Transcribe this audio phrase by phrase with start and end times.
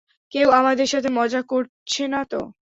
[0.31, 2.39] কেউ আমাদের সাথে মজা করছে নাতো?